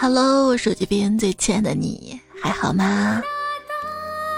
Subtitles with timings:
[0.00, 3.20] Hello，我手机边最亲爱的你还好吗？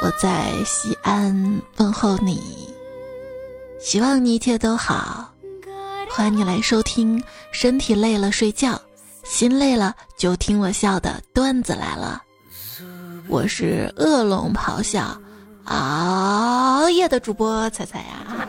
[0.03, 2.73] 我在西安问候你，
[3.79, 5.31] 希望你一切都好。
[6.09, 8.81] 欢迎你来收听，身体累了睡觉，
[9.23, 12.23] 心累了就听我笑的段子来了。
[13.29, 15.15] 我是恶龙咆哮
[15.67, 18.49] 熬夜的主播彩彩呀。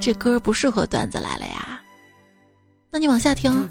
[0.00, 1.57] 这歌不适合段子来了呀。
[2.90, 3.68] 那你往下听，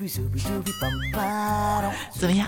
[2.13, 2.47] 怎么样？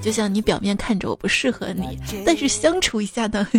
[0.00, 3.46] 就像你表面看着我不适合你，但是相处一下呢。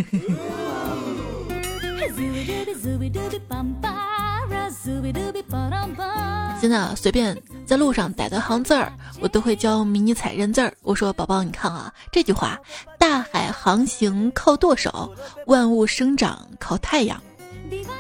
[6.60, 7.36] 现在随便
[7.66, 10.74] 在路上逮到行字儿，我都会教迷你彩认字儿。
[10.82, 12.60] 我说宝宝，你看啊，这句话：
[12.98, 15.14] 大海航行靠舵手，
[15.46, 17.22] 万物生长靠太阳。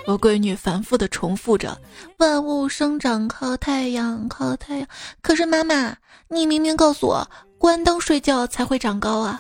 [0.05, 1.77] 我闺女反复的重复着
[2.17, 4.87] ：“万物生长靠太阳，靠太阳。”
[5.21, 5.95] 可是妈妈，
[6.27, 9.39] 你明明告诉我，关灯睡觉才会长高啊！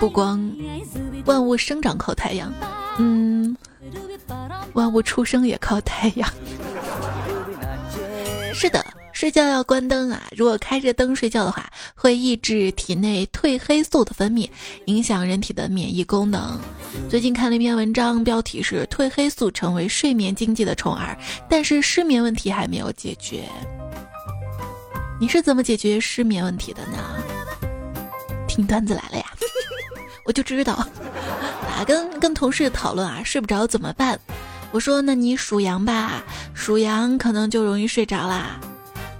[0.00, 0.50] 不光
[1.26, 2.52] 万物生长靠太阳，
[2.98, 3.56] 嗯，
[4.72, 6.30] 万物出生也靠太阳。
[8.54, 8.84] 是的。
[9.18, 10.22] 睡觉要关灯啊！
[10.36, 14.48] 如果开着灯睡觉的话，会抑制体内褪黑素的分泌，
[14.84, 16.56] 影响人体的免疫功能。
[17.10, 21.18] 最近看了一篇文章，标题是“褪黑素成为睡眠经济的宠儿”，
[21.50, 23.42] 但是失眠问题还没有解决。
[25.20, 26.98] 你是怎么解决失眠问题的呢？
[28.46, 29.24] 听段子来了呀！
[30.26, 34.16] 我就知道，啊，跟跟同事讨论啊，睡不着怎么办？
[34.70, 36.22] 我说，那你属羊吧，
[36.54, 38.60] 属羊可能就容易睡着啦。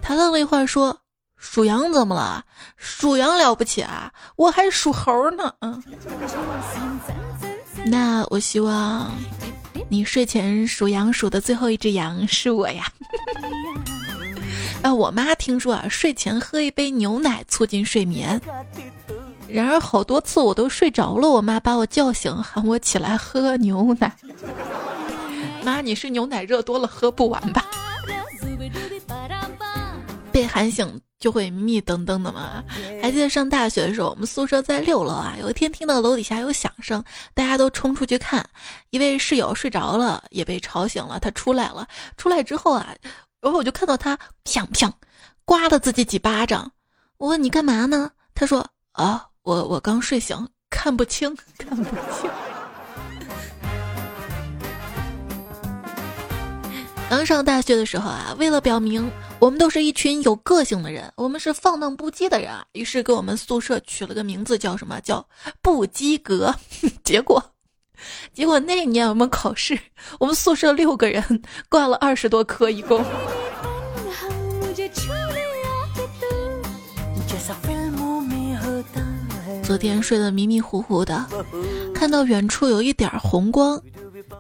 [0.01, 0.97] 他愣了一会，说
[1.37, 2.45] ：“属羊怎么了？
[2.77, 4.13] 属羊了不起啊？
[4.37, 5.83] 我还属猴呢。”嗯，
[7.87, 9.11] 那我希望
[9.89, 12.87] 你睡前数羊数的最后一只羊是我呀。
[14.83, 18.41] 啊，我妈听说啊，睡前喝一杯牛奶促进睡眠。
[19.49, 24.15] 然而好多次我都睡着了，我妈把我叫醒，喊我起来喝牛奶。
[25.65, 27.65] 妈，你是牛奶热多了，喝不完吧？
[30.39, 32.63] 被喊醒就会迷迷瞪瞪的嘛。
[33.03, 35.35] 还记得上大学的时候，我们宿舍在六楼啊。
[35.41, 37.03] 有一天听到楼底下有响声，
[37.35, 38.49] 大家都冲出去看。
[38.91, 41.19] 一位室友睡着了，也被吵醒了。
[41.19, 42.95] 他出来了，出来之后啊，
[43.41, 44.93] 然后我就看到他啪啪
[45.45, 46.71] 刮了自己几巴掌。
[47.17, 48.13] 我问你干嘛呢？
[48.33, 52.31] 他说啊，我我刚睡醒，看不清，看不清。
[57.09, 65.27] 刚上大学的时候啊，为了表明我们都是一群有个性的人，我们是放荡不羁的人啊，于是给我们宿舍取了个名字，叫什么叫
[65.63, 66.55] 不及格。
[67.03, 67.43] 结果，
[68.35, 69.79] 结果那年我们考试，
[70.21, 73.03] 我们宿舍六个人挂了二十多科，一共。
[79.63, 81.27] 昨天睡得迷迷糊糊的，
[81.95, 83.81] 看到远处有一点红光，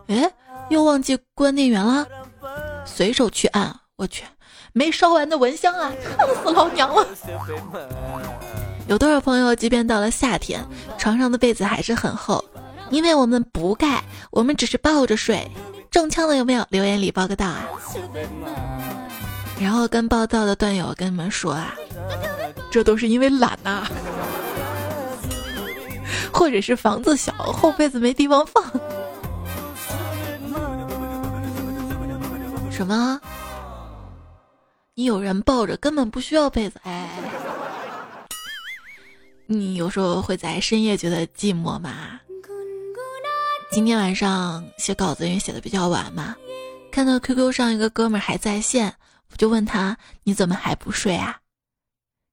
[0.06, 0.30] 哎，
[0.68, 2.06] 又忘记关电源了。
[2.94, 4.24] 随手去按，我去，
[4.72, 7.06] 没烧完的蚊香啊，烫 死老娘了！
[8.88, 10.64] 有多少朋友，即便到了夏天，
[10.98, 12.44] 床上的被子还是很厚，
[12.90, 15.48] 因为我们不盖，我们只是抱着睡。
[15.90, 16.66] 中枪的有没有？
[16.70, 17.68] 留言里报个到啊！
[19.60, 21.74] 然后跟报道的段友跟你们说啊，
[22.70, 23.86] 这都是因为懒呐，
[26.32, 28.62] 或者是房子小，厚被子没地方放。
[32.78, 33.20] 什么？
[34.94, 36.80] 你有人抱着，根本不需要被子。
[36.84, 37.10] 哎，
[39.46, 42.20] 你有时候会在深夜觉得寂寞吗？
[43.72, 46.36] 今天晚上写稿子，因为写的比较晚嘛，
[46.92, 48.94] 看到 QQ 上一个哥们还在线，
[49.32, 51.36] 我就问他：“你怎么还不睡啊？”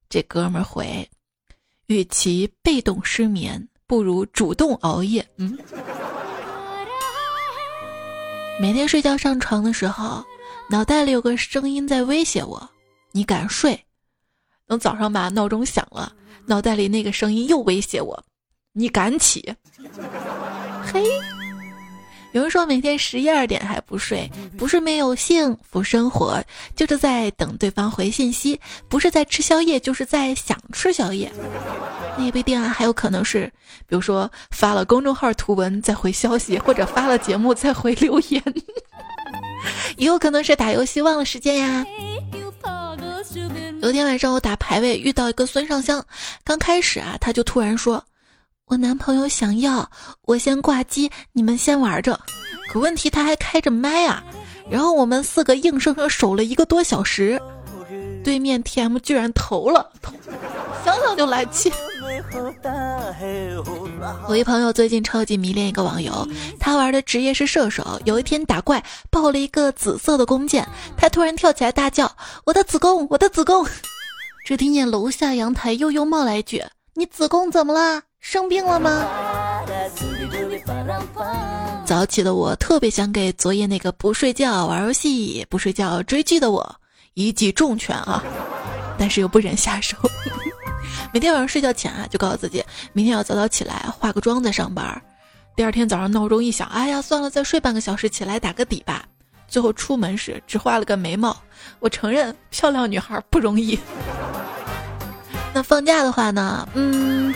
[0.10, 1.10] 这哥们回
[1.90, 5.58] ：“与其被动失眠，不如主动熬夜。”嗯，
[8.62, 10.24] 每天睡觉上床的时候。
[10.70, 12.70] 脑袋里有个声音在威胁我
[13.14, 13.80] ：“你敢睡？”
[14.68, 16.12] 等早上把闹钟响了，
[16.46, 18.24] 脑袋里那个声音又威胁我
[18.74, 19.54] ：“你敢起？”
[20.92, 21.04] 嘿，
[22.32, 26.44] 有人说每天十一二点还不睡，不是没有幸福生活，
[26.76, 28.60] 就是在等对方回信息；
[28.90, 31.32] 不是在吃宵夜，就是在想吃宵夜。
[32.18, 33.46] 那也不一定啊，还有可能是，
[33.88, 38.42] 比如说发了公众号图文再回消息，或者发了节目再回留言。
[39.98, 41.86] 也 有可能是打游戏忘了时间呀。
[43.82, 46.04] 有天晚上我打排位遇到一个孙尚香，
[46.44, 48.04] 刚开始啊他就突然说
[48.66, 49.88] ：“我男朋友想要，
[50.24, 52.20] 我先挂机，你们先玩着。
[52.72, 54.24] ”可问题他还开着麦啊，
[54.70, 57.40] 然后我们四个硬生生守了一个多小时，
[58.24, 60.14] 对面 TM 居然投了，投，
[60.84, 61.72] 想想就来气。
[64.28, 66.28] 我一朋友最近超级迷恋一个网游，
[66.60, 68.00] 他玩的职业是射手。
[68.06, 70.68] 有一天打怪爆了一个紫色的弓箭，
[70.98, 72.12] 他突然跳起来大叫
[72.46, 73.66] ：“我的子宫，我的子宫！”
[74.46, 76.64] 只听见楼下阳台悠悠冒来一句
[76.94, 78.02] ：“你子宫怎么了？
[78.20, 79.06] 生病了吗？”
[81.86, 86.76] 早起的我特别想给昨夜那个不睡觉玩游戏、不睡觉追剧的我
[87.14, 88.24] 一记重拳啊，
[88.98, 89.98] 但是又不忍下手。
[91.16, 95.02] 每天晚上睡觉前啊，就告诉自己明天要早早起来，化个妆再上班。
[95.56, 99.06] 第二天早上闹钟一响，哎呀，算了，再睡半个小时，起来打个底吧。
[99.48, 101.34] 最后出门时只画了个眉毛。
[101.80, 103.80] 我承认，漂亮女孩不容易。
[105.56, 106.68] 那放假的话呢？
[106.74, 107.34] 嗯，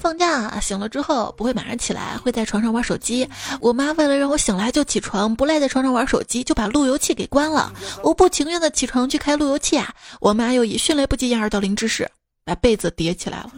[0.00, 3.28] 放假醒了之后不会马上起来，会在床上玩手机。
[3.60, 7.70] 我妈为了让我醒来就起床，不赖在床上玩手机，就把路由器给关了。
[8.02, 12.10] 我不情愿的起床去开路由器啊，我妈又以迅雷不及掩耳盗铃之势。
[12.46, 13.50] 把被子叠起来了。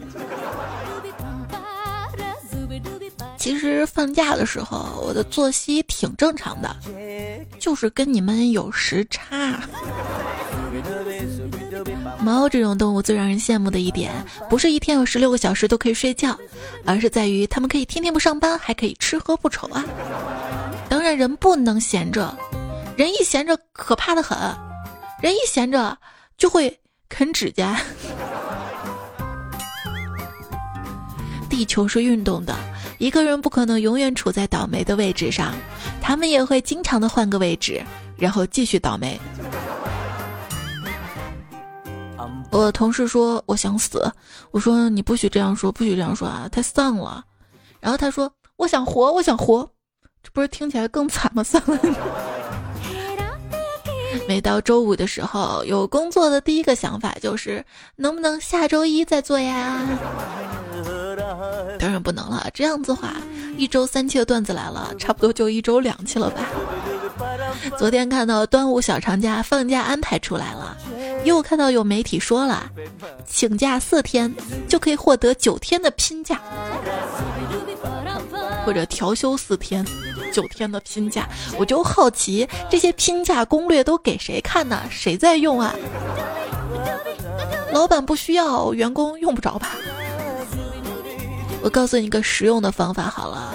[3.37, 6.75] 其实放假的时候，我的作息挺正常的，
[7.61, 9.61] 就是跟你们有时差。
[12.21, 14.11] 猫这种动物最让人羡慕的一点，
[14.49, 16.37] 不是一天有十六个小时都可以睡觉，
[16.87, 19.85] 而是在于它们可以天天不上班，还可以吃喝不愁啊。
[20.89, 22.37] 当然，人不能闲着，
[22.97, 24.37] 人一闲着可怕的很，
[25.21, 25.97] 人一闲着
[26.39, 26.81] 就会
[27.11, 27.79] 啃指甲。
[31.59, 32.55] 地球是运动的，
[32.99, 35.53] 一个人不可能永远处在倒霉的位置上，
[36.01, 37.83] 他们也会经常的换个位置，
[38.17, 39.21] 然后继续倒霉。
[42.53, 44.09] 我同事说我想死，
[44.53, 47.25] 我说你不许这样说，不许这样说啊，太丧了。
[47.81, 49.69] 然后他说我想活，我想活，
[50.23, 51.43] 这不是听起来更惨吗？
[51.43, 51.77] 算了。
[54.29, 57.65] 每到周五的时候，有工作的第一个想法就是
[57.97, 59.81] 能不能下周一再做呀？
[61.79, 63.15] 当然不能了，这样子话，
[63.57, 66.43] 一周三期的段子来了，差不多就一周两期了吧。
[67.77, 70.77] 昨天看到端午小长假放假安排出来了，
[71.25, 72.71] 又看到有媒体说了，
[73.27, 74.33] 请假四天
[74.69, 76.41] 就可以获得九天的拼假，
[78.65, 79.85] 或者调休四天，
[80.33, 81.29] 九天的拼假。
[81.59, 84.83] 我就好奇，这些拼假攻略都给谁看呢？
[84.91, 85.75] 谁在用啊？
[87.73, 89.73] 老板不需要，员工用不着吧？
[91.63, 93.53] 我告诉你个实用的方法好了，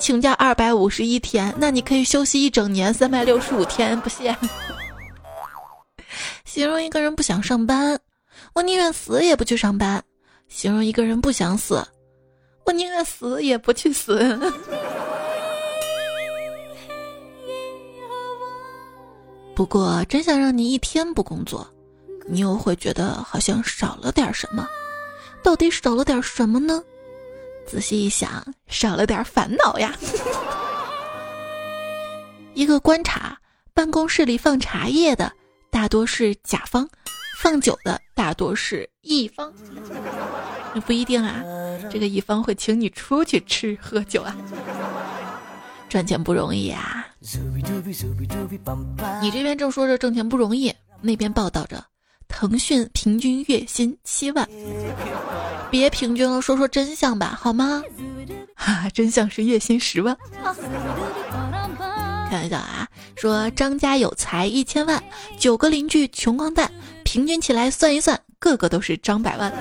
[0.00, 4.36] 请假二百五十一天，那你可以休息一整年三百六十五天，不限？
[6.44, 8.00] 形容一个人不想上班，
[8.54, 10.00] 我宁愿死也不去上班；
[10.48, 11.86] 形容一个人不想死，
[12.64, 14.38] 我宁愿死也不去死。
[19.54, 21.68] 不过，真想让你一天不工作，
[22.26, 24.66] 你又会觉得好像少了点什么，
[25.42, 26.82] 到底少了点什么呢？
[27.68, 29.94] 仔细一想，少了点烦恼呀。
[32.54, 33.38] 一个观察：
[33.74, 35.30] 办公室里放茶叶的
[35.70, 36.88] 大多是甲方，
[37.40, 39.52] 放酒的大多是乙方。
[40.74, 41.42] 那不一定啊，
[41.90, 44.34] 这个乙方会请你出去吃喝酒啊。
[45.88, 47.06] 赚钱不容易啊！
[49.22, 51.82] 你这边正说着挣钱不容易，那边报道着
[52.28, 54.48] 腾讯平均月薪七万。
[55.70, 57.82] 别平均了，说说真相吧，好吗？
[58.54, 60.16] 哈，真相是月薪十万。
[62.30, 65.02] 开玩笑啊，说张家有财一千万，
[65.38, 66.70] 九个邻居穷光蛋，
[67.04, 69.52] 平均起来算一算，个个都是张百万。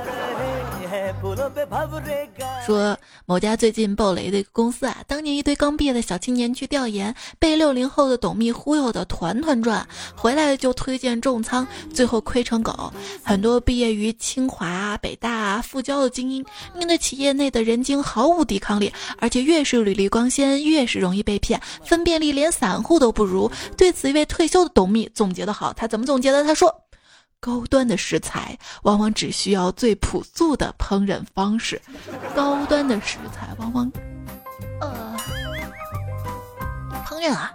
[2.66, 12.92] 说某家最近爆雷的一个公司啊，当年一堆刚毕业的小青年去调研，被六零后的董秘忽悠的团团转，回来就推荐重仓，最后亏成狗。
[13.24, 16.46] 很多毕业于清华、北大、复交的精英，
[16.76, 23.50] 面对企业内的人精毫无抵抗力，而且越是履历光鲜，越是容易被骗，分辨力连散户都不如。
[23.76, 26.44] 对此，一位退休的董秘总结的好，他怎么总结的？
[26.44, 26.87] 他说。
[27.40, 31.82] 高端的食材往往只需要最朴素的烹饪方式，
[32.36, 33.92] 高端的食材往往，
[34.82, 35.16] 呃，
[37.06, 37.52] 烹饪啊，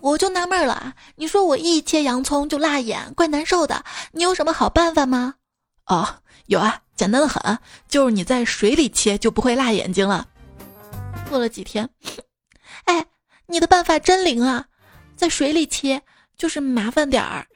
[0.00, 5.34] 我就纳闷了啊，你说我一切洋葱就辣眼，怪难受的，你有什么好办法吗？
[5.86, 10.28] 哦，有啊，简单的很，就是你在水里切就不会辣眼睛了。
[11.28, 11.88] 过了几天，
[12.84, 13.04] 哎，
[13.46, 14.66] 你的办法真灵啊，
[15.16, 16.02] 在水里切
[16.36, 17.46] 就是麻烦点儿。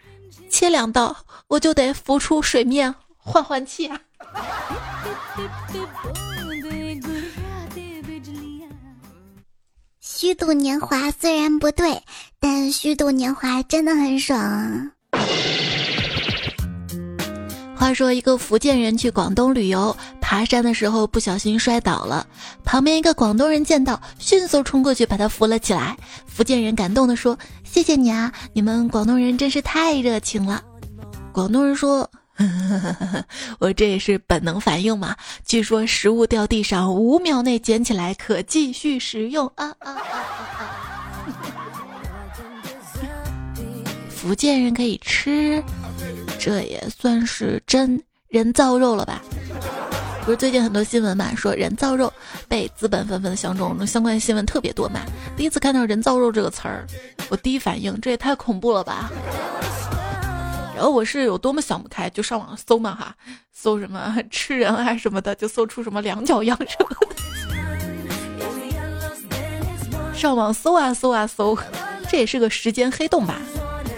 [0.51, 1.17] 切两刀，
[1.49, 4.01] 我就得浮出水面换换气啊！
[10.01, 12.03] 虚度年华虽然不对，
[12.41, 14.93] 但虚度年华真的很爽。
[17.77, 22.27] 话说，一个福建人去广东旅游，爬山的时候不小心摔倒了，
[22.65, 25.97] 旁边一个广东人见到，迅速冲过去把他扶了起来。
[26.27, 30.63] 福建人感动的说：“谢谢你啊，你们广东人真是太热情了。”
[31.33, 33.25] 广东人说：“呵呵呵
[33.59, 35.15] 我这也是本能反应嘛。
[35.45, 40.01] 据说食物掉地上五秒内捡起来可继续食用啊啊啊啊！”
[44.09, 45.63] 福建人可以吃。
[46.39, 49.23] 这也算是真人造肉了吧？
[50.25, 52.13] 不是最近很多新闻嘛，说人造肉
[52.49, 55.01] 被资本纷纷的相中，相关新闻特别多嘛。
[55.37, 56.85] 第一次看到人造肉这个词儿，
[57.29, 59.09] 我第一反应这也太恐怖了吧。
[60.75, 63.15] 然后我是有多么想不开，就上网搜嘛哈，
[63.53, 67.17] 搜什么吃人啊什么的，就搜出什么两脚羊什么的。
[70.13, 71.57] 上网搜啊搜啊搜，
[72.11, 73.39] 这也是个时间黑洞吧。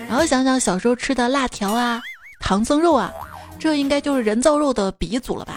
[0.08, 2.02] 然后想想小时候吃的辣条啊。
[2.38, 3.12] 唐僧肉啊，
[3.58, 5.54] 这应该就是人造肉的鼻祖了吧？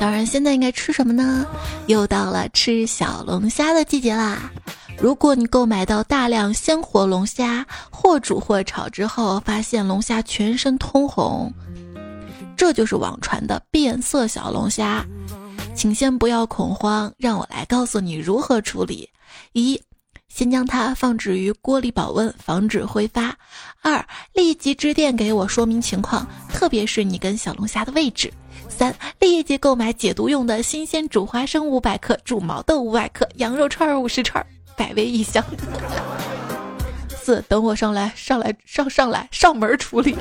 [0.00, 1.46] 当然，现在应该吃什么呢？
[1.86, 4.50] 又到了吃小龙虾的季节啦！
[4.98, 11.52] 如果你购买到大量鲜活龙虾，或煮或炒之后，发现龙虾全身通红，
[12.56, 15.04] 这就是网传的变色小龙虾。
[15.74, 19.08] 请先不要恐慌，让我来告诉你如何处理。
[19.52, 19.80] 一
[20.34, 23.32] 先将它放置于锅里保温，防止挥发。
[23.82, 28.32] 二，立即致电给我说明情况，特别是你跟小龙虾的位置。
[28.68, 34.44] 三，立即购买解毒用的新鲜煮花生五百克，煮毛豆五百克，羊肉串五十串，
[34.76, 35.40] 百味一箱。
[37.22, 40.16] 四，等我上来，上来，上上来，上门处理。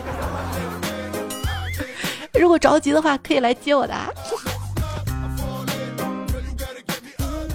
[2.39, 3.95] 如果着急的话，可以来接我的。
[3.95, 4.11] 啊。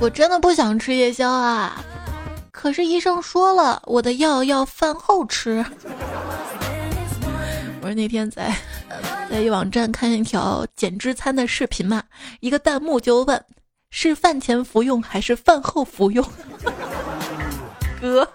[0.01, 1.85] 我真的不想吃夜宵啊。
[2.61, 5.65] 可是医生说了，我的药要饭后吃。
[7.81, 8.53] 我说那天在
[9.31, 12.03] 在一网站看一条减脂餐的视频嘛，
[12.41, 13.41] 一个弹幕就问：
[13.91, 16.29] 是饭前服用还是饭后服用？
[18.03, 18.29] 哥，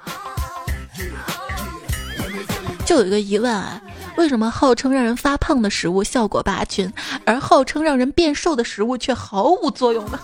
[2.86, 3.82] 就有一个疑问啊，
[4.16, 6.90] 为什么号称让人发胖的食物效果拔群，
[7.26, 10.18] 而号称让人变瘦的食物却毫无作用呢？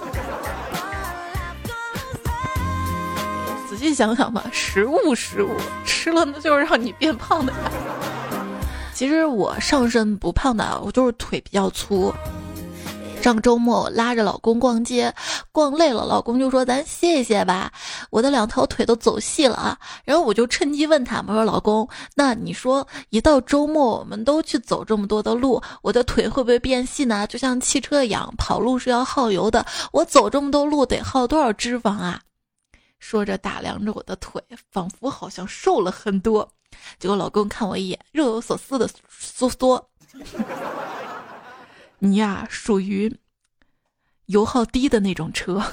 [3.80, 5.50] 细想想吧，食物食物
[5.86, 7.60] 吃了那就是让你变胖的呀。
[8.94, 12.14] 其实我上身不胖的，我就是腿比较粗。
[13.22, 15.14] 上周末我拉着老公逛街，
[15.52, 17.70] 逛累了，老公就说咱歇一歇吧。
[18.12, 19.78] 我的两条腿都走细了啊。
[20.06, 27.28] 然后我就趁机问他，我说老公，那你说一到周末我们都去走这么多的路，我的腿会不会变细呢？
[27.28, 32.22] 就像汽车一样，跑路是要耗油的，我走这么多路得耗多少脂肪啊？
[33.00, 36.52] 说着打量着我的腿，仿佛好像瘦了很多。
[37.00, 39.90] 结果老公看我一眼，若有所思的缩缩
[42.00, 43.18] ：“你呀，属于
[44.28, 45.64] 油耗低的那种车。”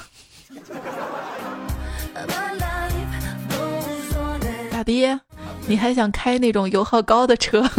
[4.71, 5.19] 咋的？
[5.67, 7.63] 你还想开那种油耗高的车？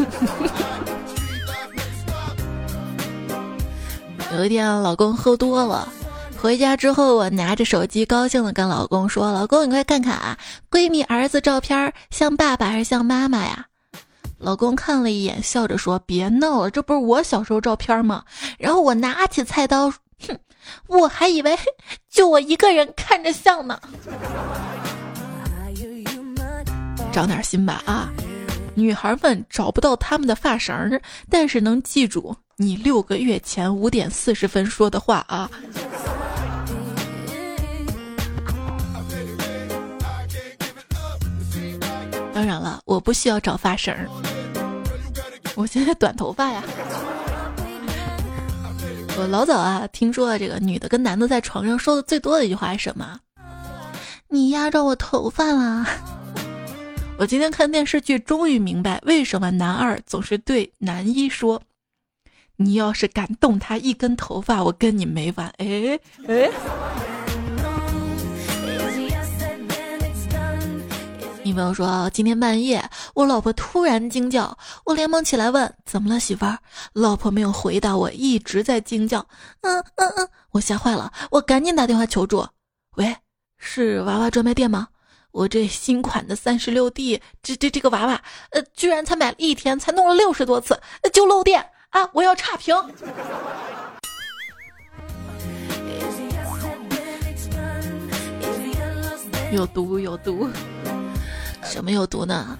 [4.35, 5.88] 有一天，老公喝多了。
[6.40, 10.38] 回家之后，我拿着手机高兴的跟老公说：“老公，你快看看啊，
[10.71, 13.66] 闺蜜儿子照片像爸爸还是像妈妈呀？”
[14.38, 18.23] 老公看了一眼，笑着说：“别闹了，这不是我小时候照片吗？”
[18.57, 20.38] 然后我拿起菜刀，哼，
[20.87, 21.59] 我还以为
[22.09, 23.80] 就我一个人看着像呢。
[27.12, 28.09] 长点心吧啊！
[28.75, 35.49] 女孩们找不到他们的发绳，但是能记住你六个月前五点四十分说的话啊。
[42.35, 43.95] 当然了，我不需要找发绳，
[45.55, 46.65] 我现在短头发呀。
[49.17, 53.21] 我老早啊听说这个女的跟男的在床上说的最多的一句话是什么？
[54.27, 55.87] 你压着我头发了。
[57.19, 61.62] 我今天看电视剧，终于明白为什么男二总是对男一说
[62.61, 66.50] ：“你要是敢动他一根头发，我跟你没完。”哎哎。
[71.45, 72.85] 女朋友说：“今天半夜，
[73.15, 76.59] 我老婆突然惊叫，我连忙起来问怎么了，媳妇儿。
[76.93, 79.27] 老婆没有回答我，一直在惊叫。
[79.62, 82.47] 嗯嗯嗯，我吓坏了，我赶紧打电话求助。
[82.97, 83.17] 喂，
[83.57, 84.88] 是娃娃专卖店吗？
[85.31, 90.79] 我这新款的三十六 D，这这这个娃娃，呃，居然才买了一天，才弄了六十多次，
[91.15, 92.09] 就漏电啊！
[92.12, 92.75] 我要差评。”
[99.50, 100.47] 有毒有毒，
[101.64, 102.59] 什么有毒呢？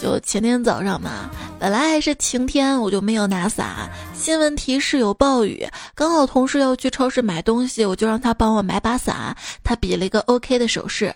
[0.00, 1.30] 就前天早上嘛，
[1.60, 3.88] 本来还是晴天，我就没有拿伞。
[4.12, 9.36] 新闻提示有暴雨，刚好同事要去超市买东西，我就让他帮我买把伞。
[9.62, 11.14] 他比了一个 OK 的手势。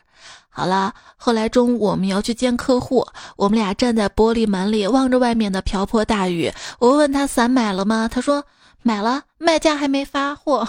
[0.57, 6.51] 好了，后来中午我们要去见客户，我们俩站在玻璃门里望着外面的瓢泼大雨。
[6.79, 8.09] 我问他伞买了吗？
[8.11, 8.43] 他说
[8.83, 10.67] 买了，卖家还没发货。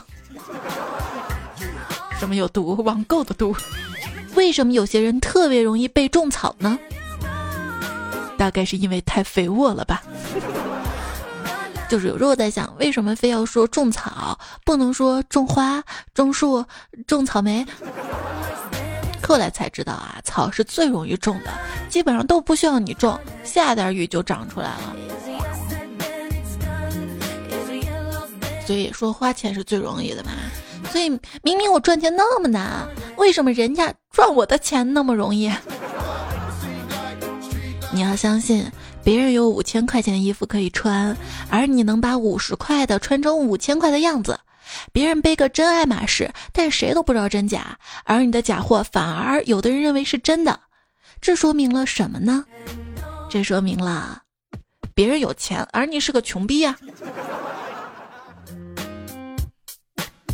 [2.20, 2.76] 什么有毒？
[2.84, 3.56] 网购的毒。
[4.36, 6.78] 为什么有些人特别容易被种草呢？
[8.38, 10.04] 大概是因为太肥沃了吧。
[11.88, 15.82] 就是有时候在想，为什么非要说种草，不能说种花、
[16.14, 16.66] 种树、
[17.08, 17.66] 种草莓？
[19.28, 21.52] 后来才知道啊，草是最容易种的，
[21.90, 24.96] 基本上都不需要你种，下点雨就长出来了。
[28.66, 30.32] 所以说花钱是最容易的嘛。
[30.92, 31.10] 所以
[31.44, 35.52] 明明我赚钱那么难，为什么人家赚我的钱那么容易？
[37.92, 38.66] 你要相信，
[39.04, 41.16] 别人有五千块钱的衣服可以穿，
[41.50, 44.34] 而你能把五十块的穿成五千块的样子；
[44.92, 50.60] 别人背个真爱马仕，但谁都不知道真假，而你的假货反而有的人认为是真的。
[51.22, 52.44] 这说明了什么呢？
[53.30, 54.22] 这说明了
[54.94, 56.78] 别人有钱，而你是个穷逼呀。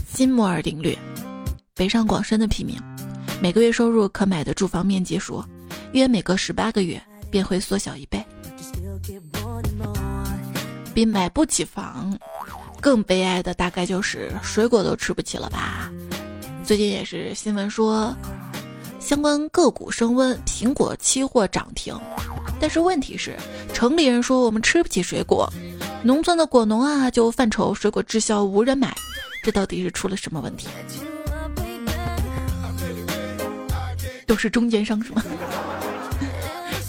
[0.07, 0.97] 新摩尔定律，
[1.73, 2.79] 北上广深的平民
[3.41, 5.43] 每个月收入可买的住房面积数，
[5.93, 7.01] 约每隔十八个月。
[7.31, 8.23] 便会缩小一倍，
[10.93, 12.15] 比买不起房
[12.83, 15.89] 更悲哀的大概就是水果都吃不起了吧？
[16.65, 18.13] 最近也是新闻说，
[18.99, 21.97] 相关个股升温，苹果期货涨停。
[22.59, 23.37] 但是问题是，
[23.73, 25.49] 城里人说我们吃不起水果，
[26.03, 28.93] 农村的果农啊就犯愁水果滞销无人买，
[29.41, 30.67] 这到底是出了什么问题？
[34.27, 35.23] 都是中间商是吗？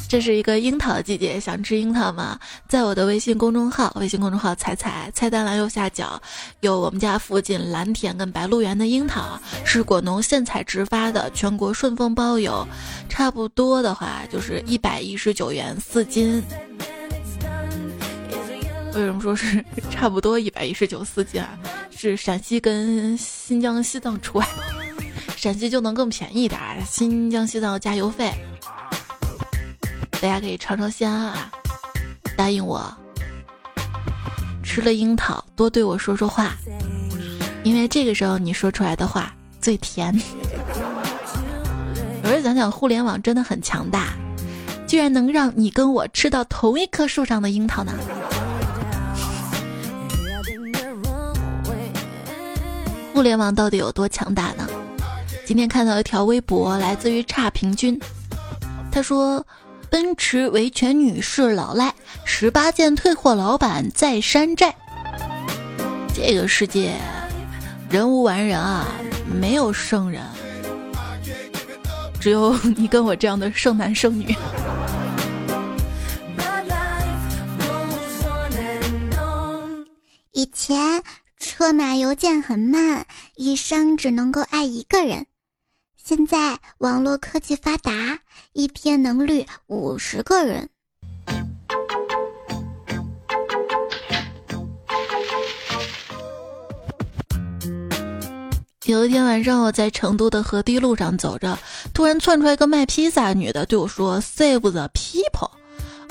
[0.06, 2.38] 这是一个樱桃的季节，想吃樱桃吗？
[2.68, 6.22] 在我的微信公众号，微信公众号“彩彩”菜单栏右下角
[6.60, 12.64] 有我们家附近蓝田跟白鹿原的樱桃，是果农现采直发的，全国顺丰包邮。
[13.08, 16.40] 差不多的话就是一百一十九元四斤。
[18.94, 21.58] 为什么说是 差不多一百一十九四斤啊？
[21.96, 24.46] 是陕西跟新疆、西藏除外，
[25.34, 28.32] 陕西就能更便宜点，新疆、西藏加油费。
[30.24, 31.52] 大家可以尝尝鲜啊！
[32.34, 32.90] 答应我，
[34.62, 36.54] 吃了樱桃多对我说说话，
[37.62, 40.18] 因为这个时候你说出来的话最甜。
[42.22, 44.14] 有人想想，互联网真的很强大，
[44.86, 47.92] 居然能让你跟我吃到同一棵树上的樱桃呢？
[53.12, 54.66] 互联网到底有多强大呢？
[55.44, 58.00] 今天看到一条微博，来自于差评君，
[58.90, 59.46] 他说。
[59.94, 64.74] 奔驰维权女士老赖，十八件退货老板在山寨。
[66.12, 66.96] 这个世界，
[67.88, 68.88] 人无完人啊，
[69.40, 70.20] 没有圣人，
[72.20, 74.34] 只有你跟我这样的剩男剩女。
[80.32, 81.04] 以前
[81.38, 85.24] 车马邮件很慢，一生只能够爱一个人。
[86.06, 88.18] 现在网络科技发达，
[88.52, 90.68] 一天能绿五十个人。
[98.84, 101.58] 有一天晚上，我在成都的河堤路上走着，
[101.94, 105.52] 突然窜出来一个卖披萨女的，对我说：“Save the people。”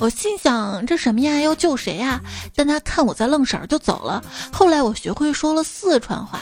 [0.01, 1.39] 我心想这什么呀？
[1.39, 2.19] 要救谁呀？
[2.56, 4.23] 但她看我在愣神儿，就走了。
[4.51, 6.39] 后来我学会说了四川话，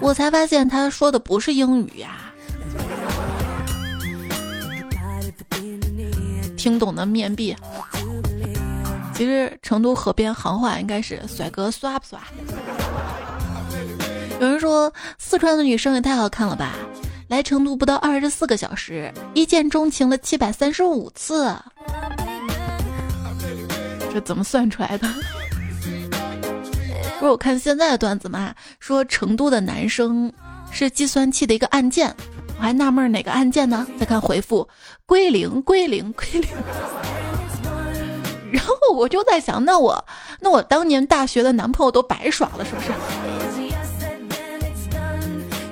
[0.00, 2.30] 我才发现她说的不是英语呀。
[6.56, 7.54] 听懂的面壁。
[9.14, 12.20] 其实成都河边行话应该是“帅哥耍不耍”。
[14.40, 16.72] 有人说四川的女生也太好看了吧？
[17.28, 21.54] 来成都不到二十四个小时，一见钟情了七百三十五次，
[24.12, 25.08] 这怎么算出来的？
[27.20, 30.30] 不是我看现在的段子嘛，说成都的男生
[30.70, 32.14] 是计算器的一个按键。
[32.56, 33.86] 我还纳闷哪个按键呢？
[33.98, 34.66] 再看回复，
[35.06, 36.50] 归零，归零，归零。
[38.52, 40.04] 然后我就在想，那我，
[40.40, 42.92] 那我当年大学的男朋友都白耍了，是不是？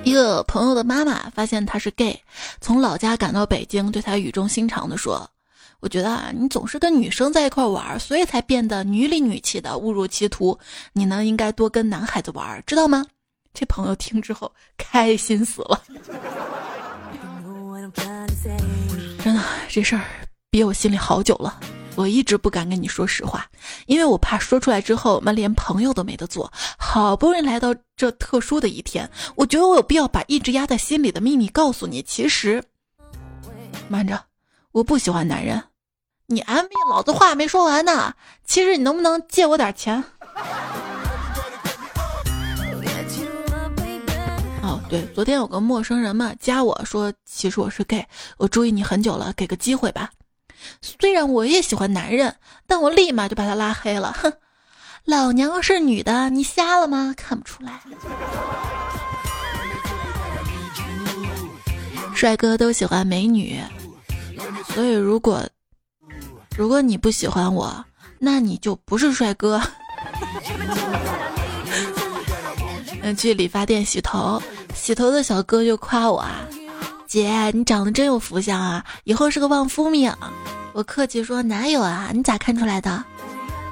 [0.04, 2.20] 一个朋友的妈妈发现他是 gay，
[2.60, 5.30] 从老家赶到北京，对他语重心长的说
[5.78, 10.58] ：“我觉得啊，你总是跟女生在一块玩，所以才变得女里女气的，误入歧途。
[10.92, 13.06] 你呢，应该多跟男孩子玩，知道吗？”
[13.54, 15.82] 这朋友听之后开心死了。
[19.22, 20.02] 真的，这事儿
[20.50, 21.60] 憋我心里好久了。
[21.94, 23.46] 我一直不敢跟你说实话，
[23.84, 26.50] 因为我怕说出来之后，我们连朋友都没得做。
[26.78, 32.02] 好不容易来到这特殊的一天，我觉得我有必要把一直压在心里的秘密告诉你。
[32.02, 32.64] 其实，
[33.88, 34.24] 慢着，
[34.72, 35.62] 我不喜欢男人。
[36.26, 38.14] 你 M B，老子话没说完呢。
[38.46, 40.02] 其实你能不能借我点钱？
[44.92, 50.10] 对，昨天有个陌生人嘛加我说，其实我是 gay，我注意你很久了，给个机会吧。
[50.82, 54.12] 虽然我也喜欢男人，但我立马就把他拉黑了。
[54.12, 54.30] 哼，
[55.06, 57.14] 老娘是女的，你瞎了吗？
[57.16, 57.80] 看不出来。
[62.14, 63.58] 帅哥都喜欢美女，
[64.74, 65.42] 所以如果
[66.54, 67.82] 如果你不喜欢我，
[68.18, 69.58] 那你就不是帅哥。
[73.14, 74.42] 去理发店洗头，
[74.74, 76.40] 洗头的小哥就夸我啊。
[77.06, 78.82] 姐，你长得真有福相啊！
[79.04, 80.10] 以后是个旺夫命。
[80.72, 82.10] 我客气说哪有啊？
[82.14, 83.04] 你咋看出来的？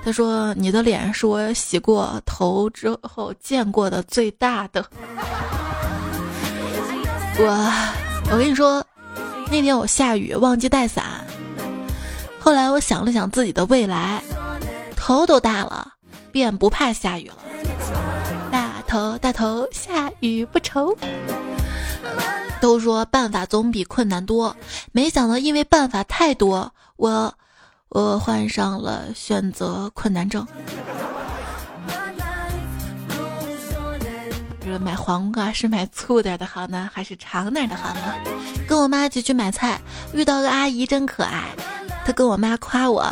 [0.05, 4.85] 他说你的脸是我洗过头之后见过的最大的。
[7.39, 7.73] 我
[8.31, 8.85] 我跟你说，
[9.51, 11.25] 那天我下雨忘记带伞，
[12.39, 14.23] 后来我想了想自己的未来，
[14.97, 15.89] 头都大了，
[16.31, 17.37] 便不怕下雨了。
[18.91, 20.93] 头大头，下雨不愁。
[22.61, 24.57] 都说办法总比困难多，
[24.91, 27.33] 没想到因为办法太多，我
[27.91, 30.45] 我患上了选择困难症。
[34.81, 38.15] 买黄瓜是买粗点的好呢，还是长点的好呢？
[38.69, 39.81] 跟我妈一起去买菜，
[40.13, 41.45] 遇到个阿姨真可爱，
[42.05, 43.03] 她跟我妈夸我：“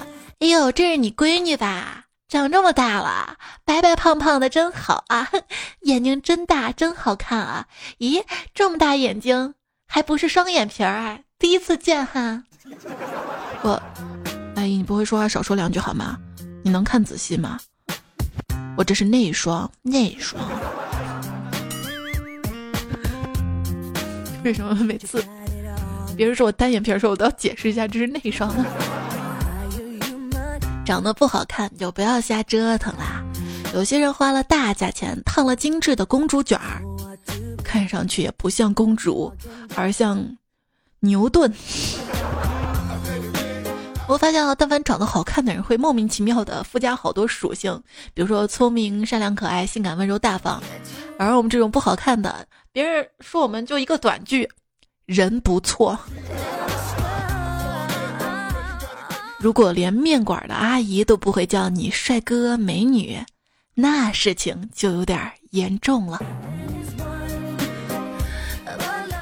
[0.41, 2.07] 哎呦，这是你闺女吧？
[2.29, 5.31] 长这么大了，白白胖胖的真好啊，
[5.81, 7.67] 眼睛真大，真好看啊！
[8.01, 8.23] 咦，
[8.55, 9.55] 这么大眼睛，
[9.87, 11.21] 还不是双眼皮儿啊？
[11.39, 12.43] 第一次见哈。
[13.63, 13.83] 我，
[14.57, 16.19] 阿姨，你不会说话，少说两句好吗？
[16.63, 17.59] 你能看仔细吗？
[18.77, 20.45] 我这是内双，内双。
[24.45, 25.25] 为什么每次
[26.15, 28.55] 别人说我单眼皮的时候，我都要解释一下这是内双？
[30.89, 33.23] 长得不好看就不要瞎折腾啦。
[33.75, 36.81] 有些人花了大价钱烫了精致的公主卷儿，
[37.63, 39.31] 看上去也不像公主，
[39.77, 40.19] 而像
[41.01, 41.53] 牛顿。
[44.09, 47.79] 我发现啊，但凡长得好看的人会莫名其妙的附加好多属性，
[48.15, 50.63] 比如说聪明、善良、可爱、性感、温柔、大方。
[51.19, 54.49] 而我们这种不好看的，别人说我们就一个短句，
[55.05, 56.01] 人不错。
[59.41, 63.25] 如果连面馆的阿姨都不会叫你帅哥美女，
[63.75, 66.21] 那事情就有点严重了。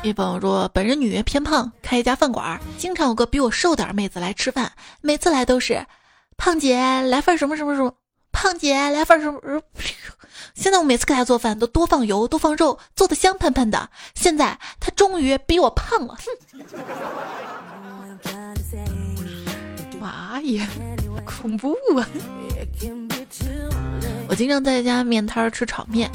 [0.03, 5.85] 一朋友说，本人女偏胖，开一家饭馆，经常有个比我瘦点妹子来吃饭，每次来都是，
[6.39, 7.93] 胖姐来份什么什么什么，
[8.33, 9.41] 胖姐来份什么。
[10.55, 13.91] 现在我每次给她做饭都多放油，多放肉，做的香喷喷的。
[14.15, 16.65] 现在她终于比我胖了，哼。
[21.25, 22.09] 恐怖啊！
[24.29, 26.11] 我经常在家面摊吃炒面，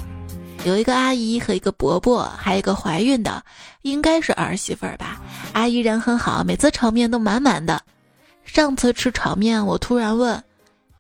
[0.66, 3.44] 有一个阿姨和一个伯伯，还有一个怀孕的，
[3.82, 5.22] 应该是儿媳妇儿吧。
[5.54, 7.82] 阿姨人很好，每次炒面都满满的。
[8.46, 10.42] 上次吃炒面，我突然问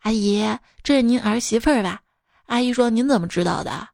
[0.01, 0.45] 阿姨
[0.83, 2.01] ：“这是您儿媳妇儿吧？”
[2.47, 3.87] 阿姨说：“您怎么知道的？”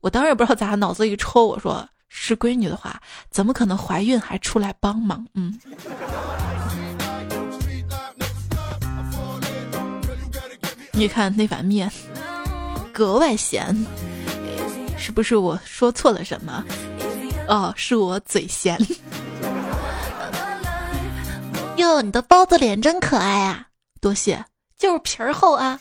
[0.00, 3.00] 我当然不知道咋，脑子一抽，我说：“是闺女的话，
[3.30, 5.58] 怎么可能怀孕还出来帮忙？”嗯。
[10.92, 11.90] 你看那碗面
[12.92, 13.74] 格外咸，
[14.98, 16.64] 是不是我说错了什么？
[17.48, 18.78] 哦，是我嘴咸。
[21.76, 23.66] 哟，你的包子脸真可爱啊！
[24.00, 24.44] 多谢，
[24.78, 25.80] 就是皮儿厚啊。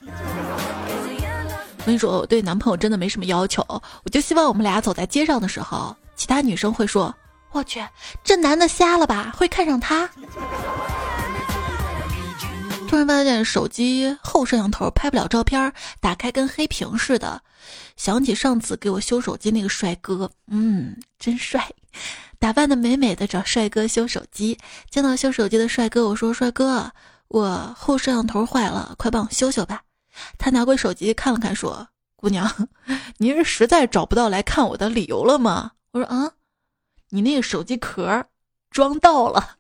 [1.80, 3.62] 我跟你说，我对男朋友真的没什么要求，
[4.04, 7.14] 我就希望我们俩走在街上的时候，其他女生会说
[7.52, 7.86] ：“我去，
[8.24, 9.34] 这男的瞎了吧？
[9.36, 10.10] 会看上他。”
[12.90, 15.72] 突然发现手机后摄像头拍不了照片，
[16.02, 17.40] 打开跟黑屏似的。
[17.96, 21.70] 想起上次给我修手机那个帅哥，嗯，真帅，
[22.40, 24.58] 打扮的美美的找帅哥修手机。
[24.90, 26.92] 见到修手机的帅哥，我说：“帅哥，
[27.28, 29.84] 我后摄像头坏了，快帮我修修吧。”
[30.40, 32.52] 他拿过手机看了看，说：“姑娘，
[33.18, 36.32] 您是实在找不到来看我的理由了吗？”我说：“啊，
[37.10, 38.26] 你那个手机壳
[38.72, 39.58] 装到了。”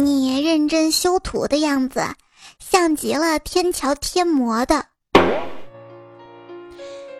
[0.00, 2.00] 你认真修图的样子，
[2.60, 4.86] 像极了天桥贴膜的。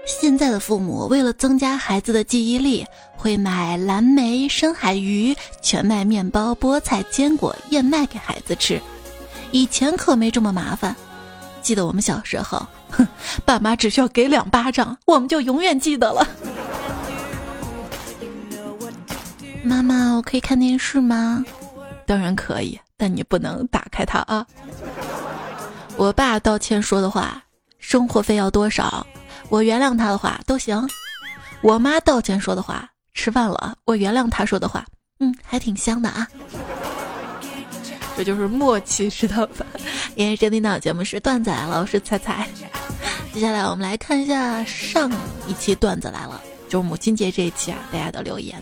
[0.06, 2.86] 现在的父母为了增加孩子的记忆力，
[3.16, 8.80] 会买蓝莓、深海鱼、全麦面包、菠菜、坚果、燕麦给孩子吃。
[9.50, 10.94] 以前可没这么麻烦。
[11.60, 13.04] 记得我们小时候，哼，
[13.44, 16.24] 爸妈只需要给两巴掌，我们就永远记得了。
[19.64, 21.44] 妈妈，我可以看电视吗？
[22.08, 24.44] 当然可以，但你不能打开它啊。
[25.98, 27.42] 我爸道歉说的话：
[27.78, 29.06] 生活费要多少？
[29.50, 30.88] 我原谅他的话都行。
[31.60, 33.76] 我妈道歉说的话：吃饭了。
[33.84, 34.84] 我原谅他说的话：
[35.20, 36.26] 嗯，还挺香的啊。
[38.16, 39.66] 这就是默契，知道吧？
[40.16, 42.48] 因为这听到节目是段子来了，我是彩彩。
[43.34, 45.12] 接下来我们来看一下上
[45.46, 48.60] 一期段子来了，就是母亲节这一期啊，大家的留言。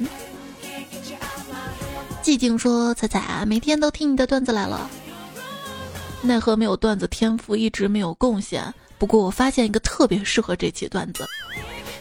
[2.26, 4.90] 寂静说：“彩彩，每天都听你的段子来了，
[6.20, 8.74] 奈何没有段子天赋，一直没有贡献。
[8.98, 11.24] 不过我发现一个特别适合这期段子。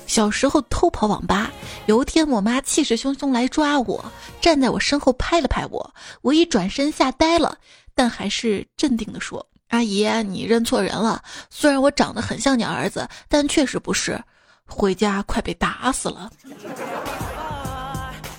[0.08, 1.52] 小时候偷跑网吧，
[1.86, 4.04] 有一天我妈气势汹汹来抓我，
[4.42, 7.56] 站在我身后拍了拍我，我一转身吓呆了，
[7.94, 11.22] 但还是镇定的说：‘阿姨，你认错人了。
[11.52, 14.20] 虽然我长得很像你儿子，但确实不是。
[14.68, 16.32] 回家快被打死了。’”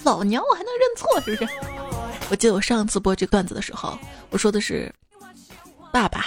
[0.02, 1.75] 老娘我还能认错是不是？
[2.28, 3.98] 我记得我上次播这段子的时候，
[4.30, 4.92] 我说的是
[5.92, 6.26] 爸爸、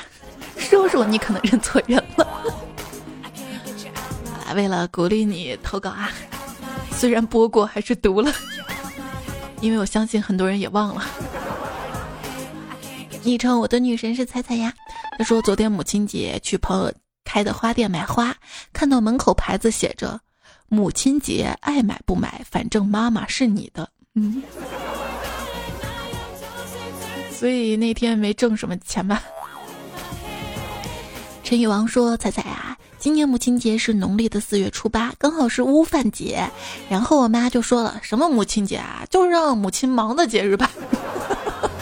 [0.58, 2.28] 叔叔，你可能认错人了。
[4.56, 6.10] 为了鼓励你投稿啊，
[6.92, 8.34] 虽然播过还是读了，
[9.62, 11.06] 因为我相信很多人也忘了。
[13.22, 14.74] 昵称我的女神是彩彩呀，
[15.18, 16.92] 她说昨天母亲节去朋友
[17.26, 18.34] 开的花店买花，
[18.74, 20.20] 看到门口牌子写着。
[20.72, 23.90] 母亲节爱买不买，反正妈妈是你的。
[24.14, 24.42] 嗯，
[27.40, 29.24] 所以那天没挣什么钱吧。
[31.42, 36.46] 陈宇王说：“彩彩啊，今年母亲节是农历的四月初八，刚好是乌饭节。
[36.90, 40.70] 然后我妈就说了：什么母亲节啊，就是让母亲忙的节日吧。”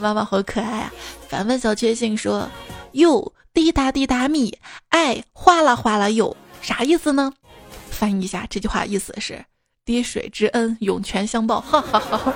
[0.00, 0.92] 妈妈好可爱啊！
[1.28, 2.48] 凡凡小确幸说
[2.92, 4.56] ：“哟，滴答滴答蜜，
[4.88, 7.30] 爱哗啦哗啦哟，啥意思呢？”
[7.92, 9.44] 翻译一下这句话，意思是
[9.84, 11.60] 滴水之恩，涌泉相报。
[11.60, 12.34] 哈哈哈。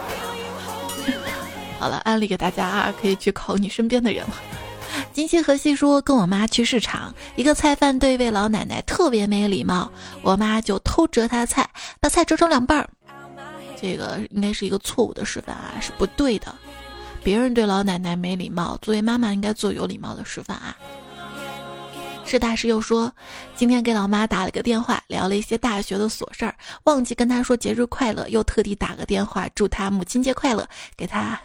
[1.78, 4.34] 好了，安利给大家啊，可以去考你身边的人了。
[5.12, 9.90] 金星和西说，跟我妈去市场，一个菜贩对一位老奶奶特别没礼貌，
[10.22, 11.68] 我妈就偷折她菜，
[12.00, 12.88] 把菜折成两半儿。
[13.80, 16.52] 这个应该是一个错误的示范啊，是不对的。
[17.22, 20.76] 别人对老奶奶没礼貌，作为妈妈应该做有礼貌的示范啊。
[22.28, 23.10] 是大师又说，
[23.56, 31.40] 今天给老妈打了个电话，聊了一些大学的琐事儿，忘记跟她说节日快乐，又特地打个电话祝她母亲节快乐，给她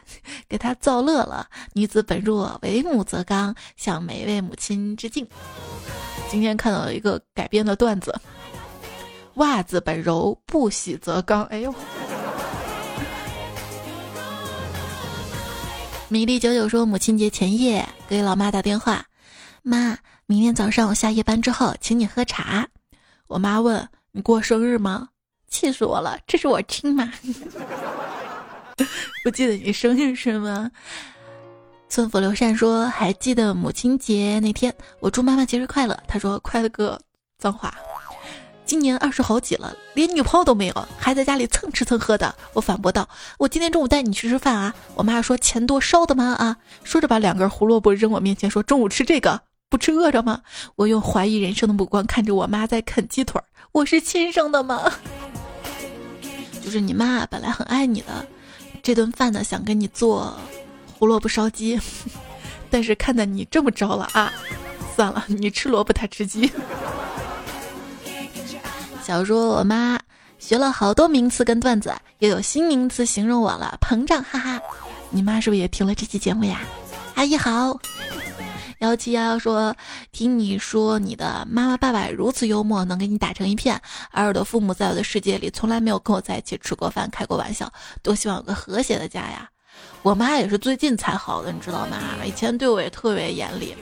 [0.50, 1.48] 给她造乐了。
[1.72, 5.26] 女子本弱，为母则刚，向每一位母亲致敬。
[6.30, 8.14] 今天看到了一个改编的段子，
[9.36, 11.46] 袜子本柔，不喜则刚。
[11.46, 11.74] 哎呦，
[16.10, 19.06] 米粒九九说，母亲节前夜给老妈打电话，
[19.62, 19.98] 妈。
[20.26, 22.66] 明天早上我下夜班之后，请你喝茶。
[23.28, 25.10] 我妈问你过生日吗？
[25.50, 26.18] 气死我了！
[26.26, 27.12] 这是我亲妈。
[29.24, 30.72] 不记得你生日是吗？
[31.90, 35.98] 村府刘善说还记得母亲节那天，我祝妈妈节日快乐。
[36.08, 37.00] 他说快了个
[37.38, 37.74] 脏话。
[38.66, 42.34] 今年二十好几了，连女朋友都没有，还在家里蹭吃蹭喝的。
[42.54, 43.08] 我反驳道：
[43.38, 44.74] 我今天中午带你去吃饭啊。
[44.96, 46.34] 我妈说钱多烧的吗？
[46.40, 49.42] 啊，说着把两根胡萝卜扔我面前，说中午吃这个。
[49.74, 50.40] 不吃饿着吗？
[50.76, 53.42] 我用怀疑人生的目光看着我妈在啃鸡腿。
[53.72, 54.84] 我是亲生的吗？
[56.64, 58.24] 就是你妈本来很爱你的，
[58.84, 60.38] 这顿饭呢想给你做
[60.96, 61.80] 胡萝卜烧鸡，
[62.70, 64.32] 但是看在你这么着了啊，
[64.96, 66.52] 算了，你吃萝卜他吃鸡。
[69.04, 70.00] 小说我妈
[70.38, 74.62] 学了好多名词跟段子，又有新名词形容我了，膨胀，哈哈。
[75.10, 76.62] 你妈是不是也听了这期节目呀？
[77.16, 77.76] 阿姨好。
[78.84, 79.74] 幺七幺幺说
[80.12, 83.82] ：“听你说你的妈妈爸爸如此幽默，能给你打成一片。
[84.12, 87.72] 而我的父母在我的世界里从来没有跟我在一起吃过饭、开过玩笑。
[88.02, 89.50] 多希望有个和谐的家呀！
[90.02, 91.98] 我妈也是最近才好的，你知道吗？
[92.26, 93.74] 以前对我也特别严厉。”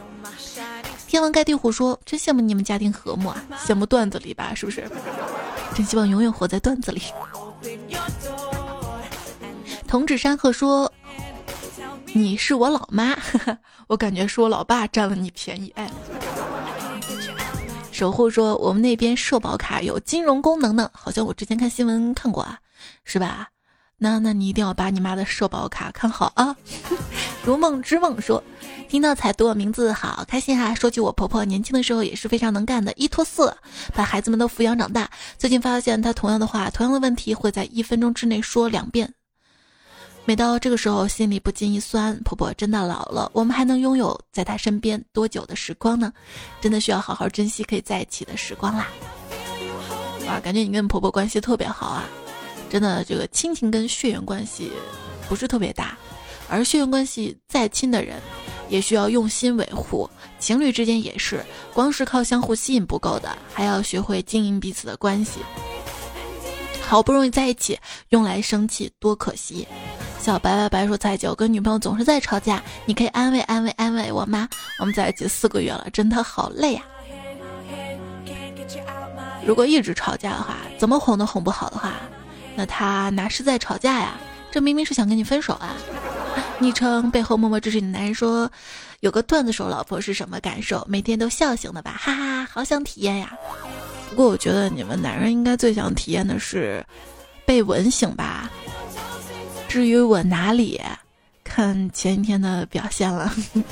[1.08, 4.54] 天王盖地虎说：“真羡慕你们家庭和睦啊，羡慕段子里吧？
[4.54, 4.88] 是不是？
[5.74, 7.02] 真希望永远活在段子里。”
[9.88, 10.94] 童子山鹤说。
[12.14, 13.16] 你是我老妈，
[13.88, 15.72] 我感觉是我老爸占了你便宜。
[15.76, 15.90] 哎，
[17.92, 22.60] 守护说我们那边社保卡有金融功能呢，好像我之前看新闻看过啊，
[23.06, 23.50] 是吧？
[23.98, 26.56] 那那你一定要把你妈的社保卡看好啊！
[27.46, 28.44] 如梦之梦说，
[28.90, 30.74] 听到彩多名字好开心哈。
[30.74, 33.56] 说起我婆婆年轻的时候也是非常能干的，一拖四
[33.94, 35.10] 把孩子们都抚养长大。
[35.38, 39.14] 最近发现她同样的话，同样的问题会在一分钟之内说两遍。
[40.24, 46.14] 每到这个时候，心里不禁一酸，婆婆真的老了，我们还能拥有在她身边多久的时光呢？
[46.62, 48.88] 真的需要好好珍惜可以在一起的时光啦！
[50.28, 52.06] 哇，感觉你跟婆婆关系特别好啊！
[52.70, 54.72] 真的，这个亲情跟血缘关系
[55.28, 55.98] 不是特别大，
[56.48, 58.22] 而血缘关系再亲的人，
[58.70, 60.10] 也需要用心维护。
[60.40, 65.40] 情侣之间也是，光是靠相互吸引不够的，还要学会经营彼此的关系。
[66.80, 67.78] 好不容易在一起，
[68.10, 69.68] 用来生气多可惜。
[70.22, 74.48] 小白白白说：“蔡姐，我跟女朋友总是在吵架，你可以安慰安慰安慰我吗？
[74.80, 76.84] 我们在一起四个月了，真的好累啊。
[79.44, 81.94] 如果一直吵架的话，怎么哄都哄不好的话。”
[82.56, 84.12] 那他哪是在吵架呀？
[84.52, 85.74] 这明明是想跟你分手啊！
[86.60, 88.52] 昵称背后默默支持你的男人说
[89.02, 90.86] ：“有个段子手老婆是什么感受？
[90.88, 91.96] 每天都笑醒的吧？
[92.00, 93.34] 哈哈，好想体验呀！
[94.12, 96.86] 不过我觉得你们男人应该最想体验的是
[97.44, 98.52] 被吻醒吧？
[99.72, 100.82] 至于我哪里，
[101.46, 103.32] 看前一天的表现了。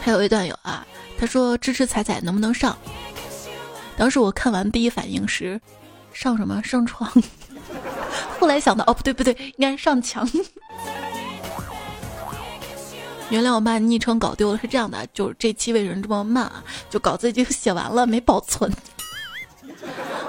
[0.00, 0.86] 还有一段友啊，
[1.18, 2.74] 他说支持彩彩能不能上？
[3.98, 5.60] 当时我看完第一反应是，
[6.14, 7.12] 上什么上床？
[8.40, 10.26] 后来想到哦不对不对，应该是上墙。
[13.28, 16.64] 原谅我把昵称搞丢了，是这样的，就是这期为什么这么慢啊？
[16.88, 18.72] 就稿子已经写完了，没保存。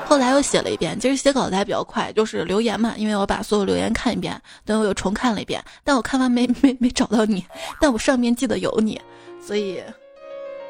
[0.06, 7.46] 后来又写了一遍，其实写稿子还比较快，就是留言嘛，因为我把所有留言看一遍，等我又重看了一遍，但我看完没没没找到你，
[7.80, 9.00] 但我上面记得有你，
[9.46, 9.84] 所以。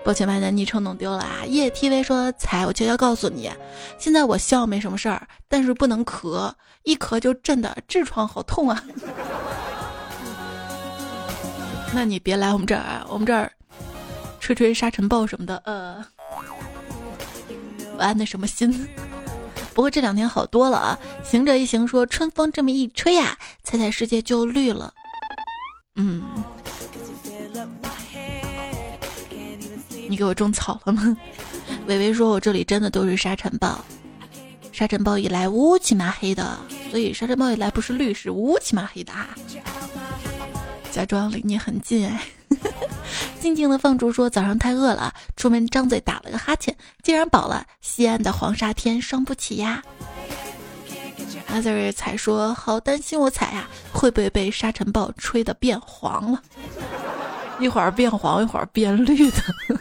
[0.02, 1.44] 抱歉把你的昵称弄丢了啊！
[1.46, 3.52] 叶 TV 说：“彩，我悄悄告诉你，
[3.98, 6.52] 现在我笑没什么事儿，但是不能咳，
[6.84, 8.82] 一咳就震的痔疮好痛啊！
[11.94, 13.52] 那你别来我们这儿啊，我们这儿
[14.40, 16.04] 吹吹沙尘暴什么的，呃，
[18.00, 18.88] 安的什么心。
[19.76, 21.00] 不过这两天好多了啊！
[21.24, 24.94] 行者一行说，春风这么一吹呀，彩彩世界就绿了。
[25.96, 26.24] 嗯。”
[30.10, 31.16] 你给我种草了吗？
[31.86, 33.80] 微微说：“我这里真的都是沙尘暴，
[34.72, 36.58] 沙尘暴一来乌漆麻黑的，
[36.90, 39.30] 所以沙尘暴一来不是绿是乌漆麻黑的啊。”
[40.92, 42.22] 假装离你很近哎，
[43.40, 47.66] 静静的放逐说：“早上太饿了，出门张嘴打了个哈欠，竟然饱了。
[47.82, 49.82] 西安的黄沙天伤不起呀。”
[51.48, 56.42] 阿 Sir 才说：“好担心我踩呀，会不会被沙尘暴吹得变黄了？
[57.60, 59.38] 一会儿变黄，一会儿变绿的。”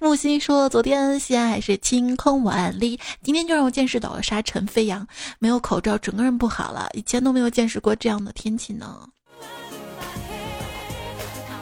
[0.00, 5.06] 木心说：“昨天西安还是晴空万里，今天就让我见识到了沙尘飞扬。
[5.38, 6.88] 没有口罩，整个人不好了。
[6.92, 9.08] 以前都没有见识过这样的天气呢。”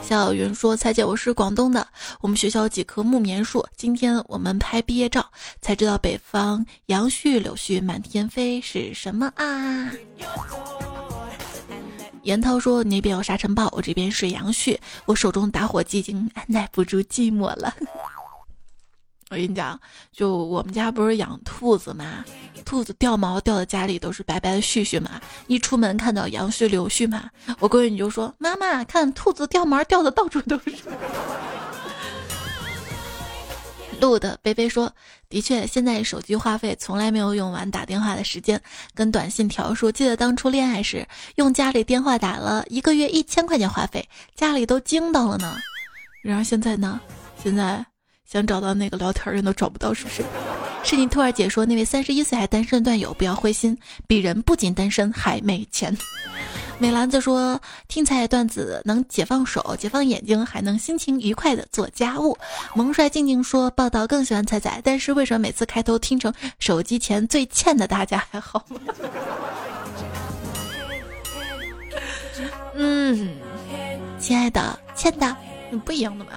[0.09, 1.87] 小云说：“蔡姐，我是广东的，
[2.23, 3.63] 我们学校有几棵木棉树。
[3.77, 9.93] 今天我们拍毕业照，才知道北方杨絮柳絮满天飞是什么啊？”
[12.25, 17.75] 严涛说：“你那边有沙尘暴，我这边是杨絮，我手中打火机已经按耐不住寂寞了。”
[19.31, 19.79] 我跟你讲，
[20.11, 22.25] 就我们家不是养兔子嘛，
[22.65, 30.75] 兔子掉毛掉的家里都是白白的絮絮嘛，一出门看到杨絮柳絮嘛，我闺女就说：“妈妈，看兔子掉毛掉的到处都是。”
[34.01, 34.91] 录的贝贝说
[35.29, 38.59] ：“的确，现在手机话费从来没有用完打电话的时间
[38.95, 39.91] 跟短信条数。
[39.91, 45.57] 记得当初恋爱时，用家里电话打了一个月一千块钱话费，家里都惊到了呢。
[46.23, 47.01] 然而现在呢？
[47.43, 47.85] 现在
[48.31, 50.23] 想找到那个聊天人都找不到，是不是？”
[50.85, 55.97] 是你兔儿姐说：“那位三十一岁还单身段友不要灰心，鄙人不仅单身还没钱。”
[56.81, 62.39] 美兰子说：“听彩段子能解放手、解放眼睛，还能心情愉快的做家务。”
[62.75, 68.79] 萌帅静静说：“报道更喜欢彩彩，但是为什么每次开头听成手机前最欠的大家还好吗？”
[72.81, 73.37] 嗯，
[74.21, 75.37] 亲爱的，欠的，
[75.85, 76.31] 不一样的嘛。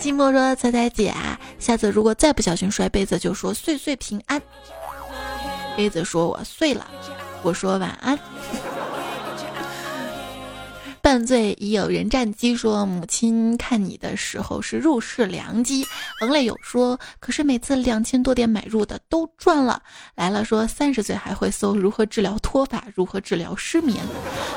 [0.00, 1.14] 寂寞说：“彩彩姐，
[1.58, 4.40] 下次如果再不小心摔杯子，就说岁岁平安。”
[5.76, 6.86] 杯子说：“我碎了。”
[7.42, 8.18] 我说：“晚安。”
[11.04, 15.84] 半醉已有人战机说母亲看你的时候是入市良机，
[16.18, 19.82] 横泪有说，可是每次两千多点买入的都赚了。
[20.14, 24.02] 来了说三十岁还会搜如何治疗脱发，如何治疗失眠。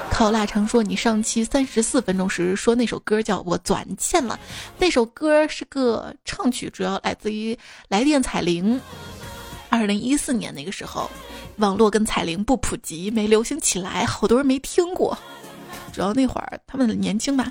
[0.09, 4.39] 考腊肠说你上期三十四分钟时说那首歌叫我转欠了，
[4.79, 8.79] 那首歌是个唱曲，主要来自于来电彩铃。
[9.67, 11.11] 二零一四年那个时候。
[11.57, 15.17] 网络跟彩铃不普及，没流行起来，好多人没听过。
[15.97, 17.47] 主要那会儿他们年轻嘛。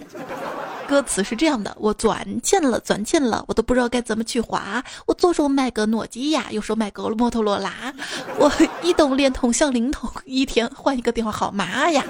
[0.86, 4.80] 歌词是这样的：我钻进了，钻进了，我都不知道该怎么去划。
[5.05, 7.92] 我左手买个诺基亚，右手买个摩托罗拉。
[8.38, 8.49] 我
[8.84, 12.05] 移动、联通、小灵通，一天换一个电话号码呀。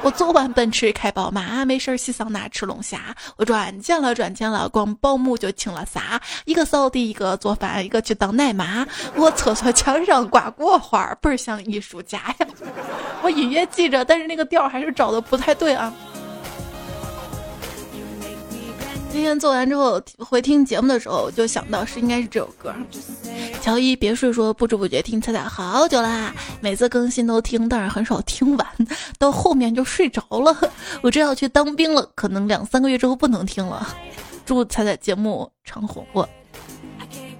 [0.00, 3.14] 我坐完奔驰开宝马，没事儿洗桑拿吃龙虾。
[3.36, 8.86] 我赚钱了，赚钱了，光保姆就请了仨，一个扫地，一个做饭，一个去当奶妈。
[9.16, 12.46] 我厕所墙上挂国画，倍儿像艺术家呀。
[13.24, 15.90] 我隐约记着，但是那个调还是找的不太对啊。
[19.10, 22.74] 今天做完之后回听节目的时候，就想到是应该是这首歌。
[23.62, 28.66] 乔伊别睡说不知不觉听彩彩好久啦，每次更新都听，但是很少听完，
[29.18, 30.54] 到后面就睡着了。
[31.00, 33.88] 我这要去当兵了，可能两三个月之后不能听了。
[34.44, 36.28] 祝彩彩节目长红火。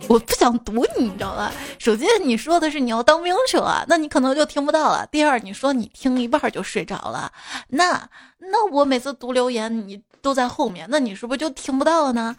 [0.09, 1.53] 我不想堵你，你知道吧？
[1.79, 5.07] 首先你说的是你要当兵去了，那你可能就听不到了。
[5.11, 7.33] 第二，你说你听一半就睡着了，
[7.69, 12.37] 那那我每次读留言你都在后面，那你是不是就听不到了呢？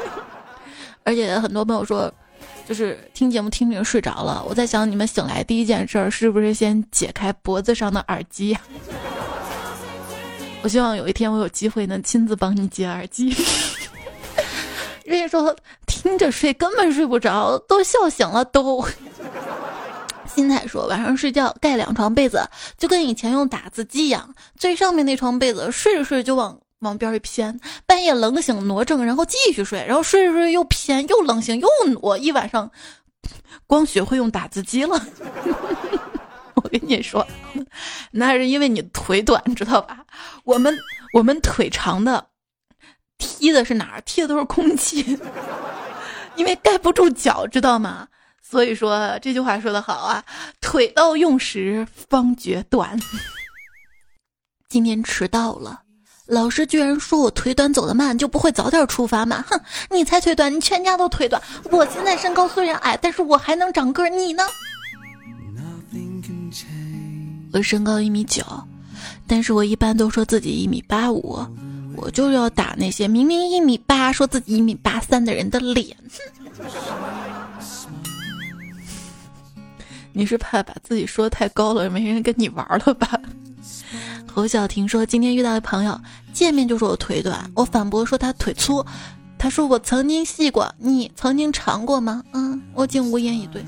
[1.04, 2.12] 而且很多朋友说，
[2.68, 4.44] 就是听节目听着睡着了。
[4.46, 8.58] 我在想，你们醒来第一件事是不是先解开脖子上的耳机？
[10.62, 13.34] 我希望有一天我有机会能亲自帮你解耳机。
[15.06, 15.54] 人家说
[16.06, 18.86] 听着睡根本睡不着，都笑醒了都。
[20.24, 22.48] 新彩说晚上睡觉盖两床被子，
[22.78, 31.68] 就跟以前用打字机一样，最上面那床被子睡着睡着就往往边一偏，半夜冷醒挪正，然后继续睡，然后睡着睡着又偏又冷醒又
[32.00, 32.70] 挪，一晚上
[33.66, 35.04] 光学会用打字机了。
[36.54, 37.26] 我跟你说，
[38.12, 40.04] 那是因为你腿短，知道吧？
[40.44, 40.72] 我们
[41.14, 42.28] 我们腿长的。
[43.18, 44.00] 踢的是哪儿？
[44.02, 45.18] 踢的都是空气，
[46.36, 48.08] 因为盖不住脚，知道吗？
[48.42, 50.24] 所以说这句话说的好啊，
[50.60, 52.96] 腿到用时方觉短。
[54.68, 55.80] 今天迟到了，
[56.26, 59.44] 老师居然说我腿短走得慢，就不会早点出发吗？
[59.48, 59.60] 哼，
[59.90, 61.42] 你才腿短，你全家都腿短。
[61.70, 64.44] 我现在身高虽然矮，但是我还能长个，你呢？
[67.52, 68.44] 我身高一米九，
[69.26, 71.38] 但是我一般都说自己一米八五。
[71.96, 75.96] 我就要打那些明明一米八说自己一米八三的人的脸。
[80.12, 83.08] 你是怕把自己说太高了，没人跟你玩了吧？
[84.32, 85.98] 侯小婷说今天遇到的朋友
[86.32, 88.84] 见面就说我腿短，我反驳说他腿粗，
[89.38, 92.22] 他说我曾经细过，你曾经长过吗？
[92.32, 93.64] 嗯，我竟无言以对。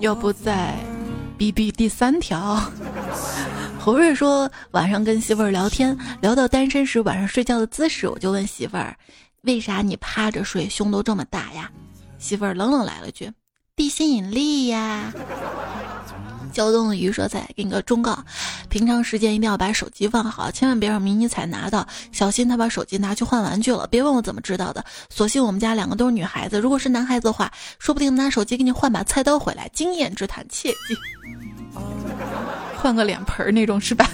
[0.00, 0.76] 要不再
[1.38, 2.60] 逼逼第三条？
[3.84, 8.96] 侯瑞说，晚上跟媳妇儿聊天，聊到单身时晚上睡觉的姿势，我就问媳妇儿
[9.42, 11.68] ：“为啥你趴着睡，胸都这么大呀？”
[12.16, 13.28] 媳妇儿冷冷来了句
[13.74, 15.12] ：“地心引力呀。”
[16.54, 18.16] 胶东的鱼说：“再给你个忠告，
[18.68, 23.88] 平常时间一定要把手机放好，千万别让迷你彩拿到，小心他把手机拿去换玩具了。
[23.88, 29.68] 别问我怎么知道的，所幸我们家两个都是女孩子，如果是男孩子的话，说不定拿手机给你换把菜刀回来。
[29.74, 30.96] 经验之谈，切记。”
[32.82, 34.10] 换个脸盆儿那种是吧？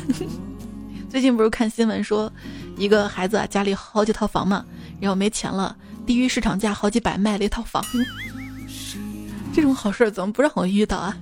[1.09, 2.31] 最近不是看新闻说，
[2.77, 4.63] 一个孩子啊家里好几套房嘛，
[5.01, 7.83] 然后没钱了，低于市场价好几百卖了一套房。
[9.55, 11.17] 这种好事怎么不让我遇到啊？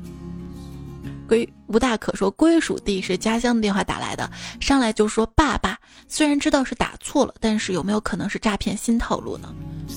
[1.27, 5.79] 归无大可说，归属地是家乡的电话打来的，上来就说爸爸。
[6.09, 9.53] 虽然知道是打错了，但是有没有可能是诈骗新套路呢？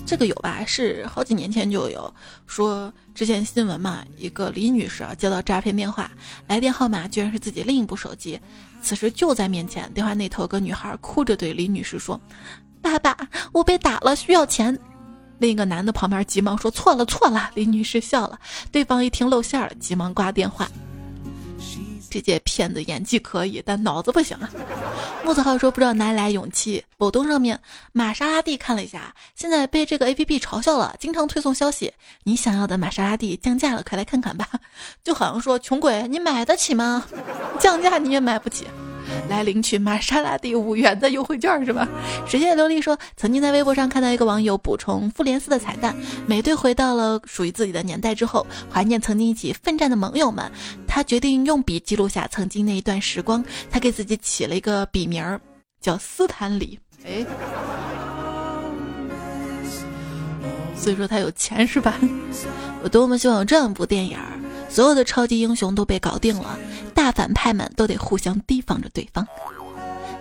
[0.06, 0.64] 这个有吧？
[0.66, 2.12] 是好几年前就有
[2.48, 6.10] 说，之前新闻嘛，一个李女士啊接到诈骗电话，
[6.48, 8.40] 来电号码居然是自己另一部手机，
[8.82, 12.20] 此时就在面前，电话那头个女孩哭着对李女士说
[12.82, 13.16] ：“爸爸，
[13.52, 14.78] 我被打了，需要钱。”
[15.38, 18.40] 另一个男的旁边急忙说：“错了错了。”李女士笑了，
[18.72, 20.70] 对方一听露馅了，急忙挂电话。
[22.10, 24.50] 这届骗子演技可以，但脑子不行啊！
[25.24, 27.60] 木子浩说不知道哪里来勇气，某东上面
[27.92, 31.94] 玛莎拉蒂看了一下，现在被这个 A P P 嘲笑了，经常推送消息，
[32.24, 34.48] 你想要的玛莎拉蒂降价了，快来看看吧！
[35.04, 37.06] 就好像说穷鬼，你买得起吗？
[37.60, 38.66] 降价你也买不起。
[39.28, 41.88] 来领取玛莎拉蒂五元的优惠券是吧？
[42.28, 45.96] 水谢琉璃说，曾经在微博上看到一个网友补充复联四的彩蛋，
[46.26, 50.52] 美队回到了属于自己的年代之后，怀念曾经一起奋战的盟友们，
[50.88, 53.44] 他决定用笔记录下曾经那一段时光。
[53.70, 55.40] 他给自己起了一个笔名儿，
[55.80, 56.80] 叫斯坦李。
[57.06, 57.26] 哎，
[60.76, 62.00] 所以说他有钱是吧？
[62.84, 64.18] 我多么希望有这样一部电影。
[64.70, 66.58] 所有的超级英雄都被搞定了，
[67.12, 69.28] 反派们都得互相提防着对方。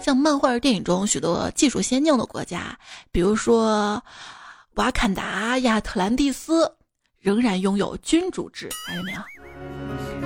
[0.01, 2.78] 像漫画电影中许多技术先进的国家，
[3.11, 4.03] 比如说
[4.74, 6.72] 瓦坎达、亚特兰蒂斯，
[7.20, 9.20] 仍然拥有君主制，看见没有？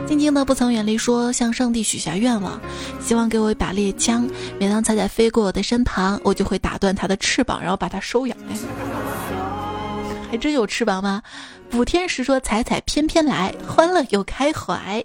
[0.06, 2.60] 静静的不曾远离，说向上帝许下愿望，
[3.00, 4.28] 希望给我一把猎枪。
[4.60, 8.36] 每当彩彩飞过我的身旁，我就会打断它的翅膀，然后把它收养。
[8.48, 8.56] 哎
[10.30, 11.22] 还真有翅膀吗？
[11.70, 15.04] 补天石说彩彩翩翩来，欢乐又开怀。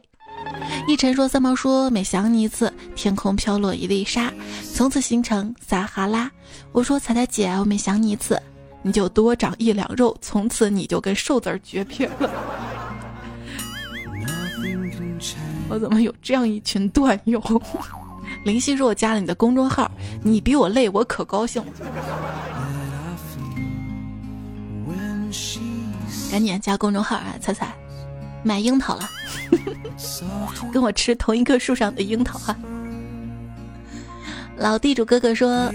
[0.87, 4.31] 一晨说三毛说每想你一次，天空飘落一粒沙，
[4.73, 6.31] 从此形成撒哈拉。
[6.71, 8.41] 我说彩彩姐，我每想你一次，
[8.81, 12.31] 你就多长一两肉，从此你就跟瘦子绝配了。
[15.69, 17.41] 我怎么有这样一群段友？
[18.45, 19.91] 林夕说：“我加了你的公众号，
[20.23, 21.71] 你比我累，我可高兴了。”
[26.31, 27.35] 赶紧加公众号啊！
[27.41, 27.73] 彩彩，
[28.43, 29.09] 买樱桃了，
[30.73, 32.55] 跟我吃同一棵树上的樱桃哈。
[34.55, 35.71] 老地主哥哥说：“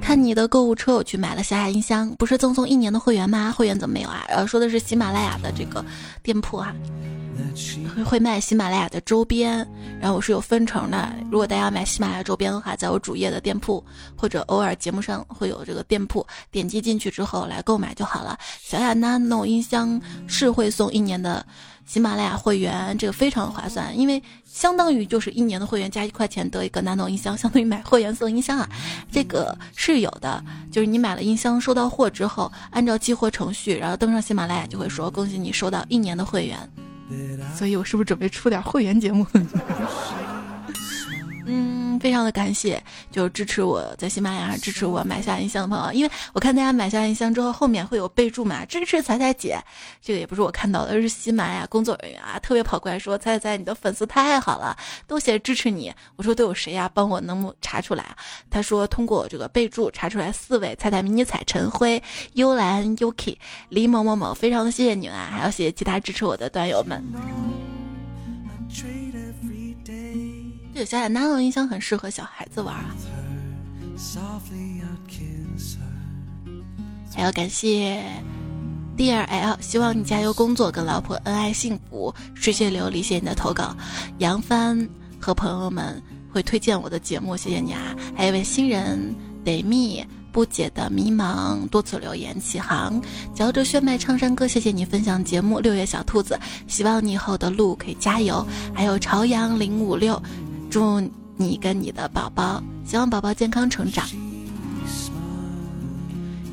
[0.00, 3.50] 看你的购物车，我去买了小雅音箱，不是赠送一年的会员吗？
[3.50, 5.84] 会员怎么没有啊？”呃，说的是喜马拉雅的这个
[6.22, 6.74] 店铺哈。
[8.04, 9.66] 会卖喜马拉雅的周边，
[10.00, 11.12] 然后我是有分成的。
[11.30, 13.82] 如果大家买喜马拉雅周边的话，在我主页的店铺，
[14.16, 18.38] 或者偶尔节目上会有这个店铺，点击进去之后来购买就好了。
[18.60, 21.44] 小雅 Nano 音箱是会送一年的
[21.86, 28.68] 喜马拉雅会员，这个非常划算，因为相当于就是一年的会员加一块钱得一个 Nano 音箱，相当于买会员送音箱啊。
[29.10, 36.58] 这个是有的，就是你买了音箱收到货之后，按照激活程序，然后登上喜马拉雅就会说恭喜你收到一年的会员。
[37.54, 39.26] 所以，我是不是准备出点会员节目？
[41.46, 49.58] 嗯，非常的感谢，就是支持我在喜马拉雅支持我买下音箱的朋友，因为我看大家买下音箱之后，后面会有备注嘛，支持彩彩姐，
[50.02, 54.76] 这个也不是我看到的，是喜马拉雅工作人员啊，特别跑过来说，彩彩你的粉丝太好了，
[55.06, 55.92] 都写支持你。
[56.16, 56.90] 我说都有谁呀？
[56.92, 58.04] 帮我能不查出来？
[58.50, 62.02] 他说通过这个备注查出来四位：彩彩、迷你彩、陈辉、
[62.34, 63.36] 幽兰、Yuki、
[63.68, 67.73] 李某某某，非常的谢谢你们啊，还要谢谢其他支持我的段友们。
[70.74, 72.96] 对，小雅 Nano 音箱很适合小孩子玩啊。
[77.14, 78.02] 还要感谢
[78.96, 82.12] D R L，希望你加油工作，跟老婆恩爱幸福。
[82.34, 83.76] 水血琉璃，谢谢你的投稿。
[84.18, 84.88] 杨帆
[85.20, 86.02] 和朋友们
[86.32, 87.94] 会推荐我的节目，谢谢你啊。
[88.16, 89.14] 还有位新人
[89.44, 93.00] Demi 不解的迷茫，多次留言起航，
[93.32, 95.60] 嚼着血脉唱山歌，谢谢你分享节目。
[95.60, 98.44] 六月小兔子，希望你以后的路可以加油。
[98.74, 100.20] 还有朝阳零五六。
[100.74, 101.00] 祝
[101.36, 104.04] 你跟你的宝宝，希望宝宝健康成长。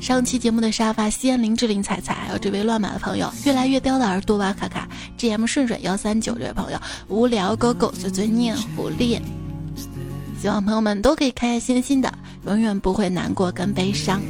[0.00, 9.20] 上期节目的沙发，西安林志玲彩彩，还有这位乱码的朋友，越来越刁的耳朵哇卡卡，GM 顺顺幺三九这位朋友，无聊狗狗碎碎念狐狸，
[10.40, 12.14] 希望朋友们都可以开开心心的，
[12.46, 14.22] 永远不会难过跟悲伤。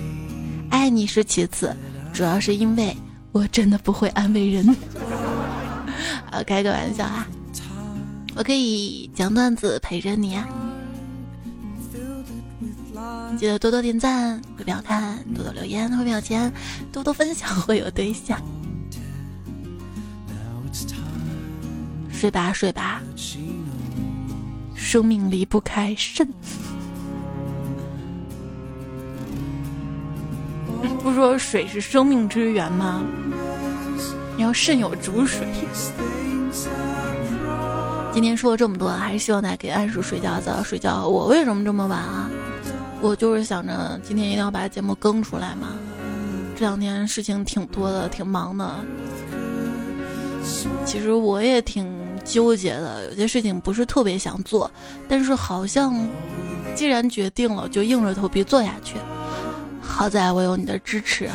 [0.70, 1.76] 爱你是其次，
[2.14, 2.96] 主要是因为
[3.30, 4.74] 我真的不会安慰人。
[6.32, 7.26] 啊，开个玩笑啊。
[8.34, 10.48] 我可以讲段子陪着你啊！
[13.38, 16.52] 记得多多点赞会变好看，多多留言会变有钱，
[16.90, 18.40] 多多分享会有对象。
[22.10, 23.02] 睡吧睡吧，
[24.74, 26.26] 生命离不开肾。
[31.02, 33.02] 不说水是生命之源吗？
[34.36, 35.46] 你要肾有主水。
[38.12, 41.08] 今天说了这么多，还是希望大家可以按时睡觉，早睡觉。
[41.08, 42.30] 我为什么这么晚啊？
[43.00, 45.68] 我就是想着今天一定要把节目更出来嘛。
[46.54, 48.70] 这两天事情挺多的，挺忙的。
[50.84, 51.90] 其实我也挺
[52.22, 54.70] 纠结的，有些事情不是特别想做，
[55.08, 55.94] 但是好像
[56.74, 58.96] 既然决定了，就硬着头皮做下去。
[59.80, 61.30] 好在我有你的支持。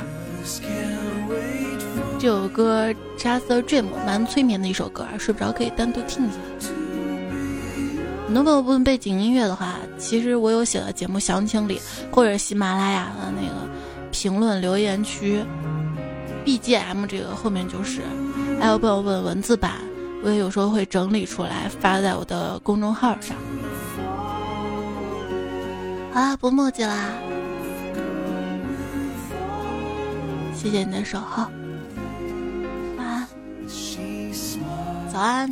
[2.20, 6.38] 这首歌《Just a Dream》蛮催眠的一首歌，睡不着可以单独听一下。
[8.26, 11.80] 很多朋友问背景音乐的话，其实我有写到节目详情里，
[12.12, 13.54] 或者喜马拉雅的那个
[14.12, 15.44] 评论留言区
[16.44, 18.02] ，BGM 这个后面就是。
[18.60, 19.74] 还有朋友问文字版，
[20.24, 23.38] 我也有时候会整理出来发在我的公众号上。
[26.12, 27.12] 好啦，不墨迹啦，
[30.56, 31.46] 谢谢你的守候。
[35.18, 35.52] 早安。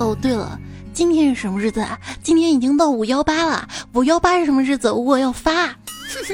[0.00, 0.58] 哦，对了，
[0.92, 1.96] 今天是什么日子啊？
[2.20, 3.68] 今天已经到五幺八了。
[3.92, 4.90] 五幺八是什么日子？
[4.90, 5.72] 我要发。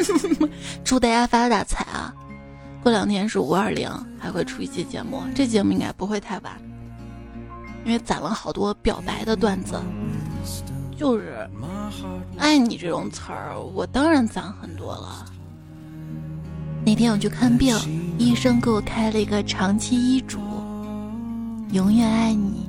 [0.82, 2.10] 祝大家发大财啊！
[2.82, 5.22] 过两天是五二零，还会出一期节目。
[5.34, 6.54] 这节目应该不会太晚，
[7.84, 9.78] 因为攒了好多表白的段子。
[11.00, 11.48] 就是
[12.36, 15.24] “爱你”这种词儿，我当然攒很多了。
[16.84, 17.74] 那天我去看病，
[18.18, 20.38] 医生给我开了一个长期医嘱：
[21.72, 22.68] 永远爱你，